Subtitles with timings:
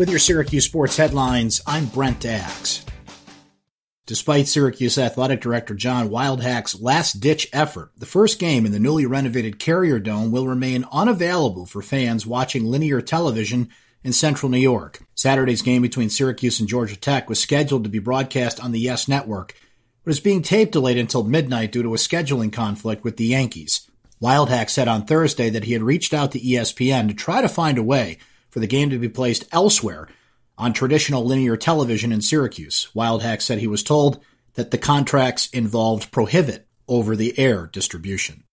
[0.00, 2.86] With your Syracuse sports headlines, I'm Brent Axe.
[4.06, 9.04] Despite Syracuse athletic director John Wildhack's last ditch effort, the first game in the newly
[9.04, 13.68] renovated Carrier Dome will remain unavailable for fans watching linear television
[14.02, 15.02] in central New York.
[15.14, 19.06] Saturday's game between Syracuse and Georgia Tech was scheduled to be broadcast on the Yes
[19.06, 19.54] Network,
[20.02, 23.86] but is being tape delayed until midnight due to a scheduling conflict with the Yankees.
[24.22, 27.76] Wildhack said on Thursday that he had reached out to ESPN to try to find
[27.76, 28.16] a way
[28.50, 30.08] for the game to be placed elsewhere
[30.58, 32.88] on traditional linear television in Syracuse.
[32.94, 34.22] Wildhack said he was told
[34.54, 38.44] that the contracts involved prohibit over the air distribution.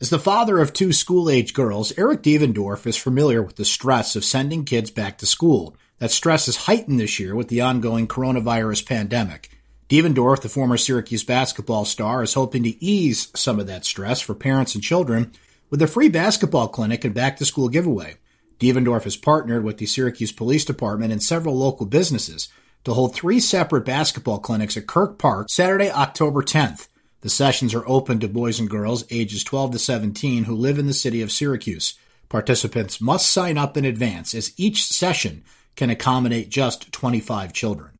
[0.00, 4.16] As the father of two school age girls, Eric Devendorf is familiar with the stress
[4.16, 5.76] of sending kids back to school.
[5.98, 9.50] That stress is heightened this year with the ongoing coronavirus pandemic.
[9.90, 14.34] Devendorf, the former Syracuse basketball star, is hoping to ease some of that stress for
[14.34, 15.32] parents and children
[15.68, 18.14] with a free basketball clinic and back to school giveaway.
[18.60, 22.48] Devendorf has partnered with the Syracuse Police Department and several local businesses
[22.84, 26.88] to hold three separate basketball clinics at Kirk Park Saturday, October 10th.
[27.22, 30.86] The sessions are open to boys and girls ages 12 to 17 who live in
[30.86, 31.94] the city of Syracuse.
[32.28, 35.42] Participants must sign up in advance as each session
[35.74, 37.90] can accommodate just 25 children.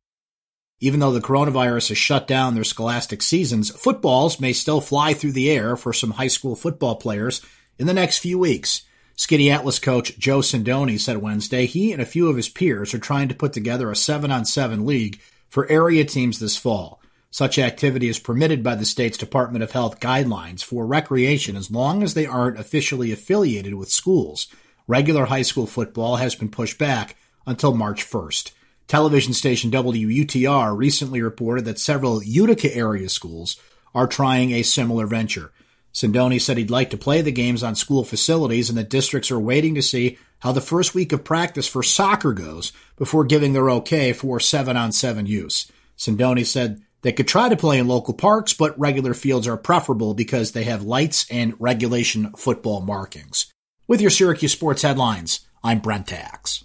[0.79, 5.31] Even though the coronavirus has shut down their scholastic seasons, footballs may still fly through
[5.31, 7.41] the air for some high school football players
[7.77, 8.83] in the next few weeks.
[9.21, 13.27] Skaneateles coach Joe Sindoni said Wednesday he and a few of his peers are trying
[13.27, 16.99] to put together a 7 on 7 league for area teams this fall.
[17.29, 22.01] Such activity is permitted by the state's Department of Health guidelines for recreation as long
[22.01, 24.47] as they aren't officially affiliated with schools.
[24.87, 28.53] Regular high school football has been pushed back until March 1st.
[28.87, 33.57] Television station WUTR recently reported that several Utica area schools
[33.93, 35.51] are trying a similar venture.
[35.93, 39.39] Sindoni said he'd like to play the games on school facilities and that districts are
[39.39, 43.69] waiting to see how the first week of practice for soccer goes before giving their
[43.69, 45.71] okay for 7 on 7 use.
[45.97, 50.13] Sindoni said they could try to play in local parks, but regular fields are preferable
[50.13, 53.51] because they have lights and regulation football markings.
[53.87, 56.63] With your Syracuse sports headlines, I'm Brent Axe.